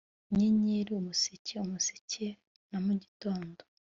[0.29, 2.27] Inyenyeri umuseke umuseke
[2.69, 3.61] na mugitondo